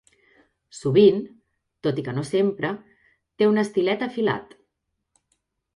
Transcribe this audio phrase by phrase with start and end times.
[0.77, 1.19] Sovint,
[1.87, 2.73] tot i que no sempre,
[3.39, 4.59] té un estilet afilat.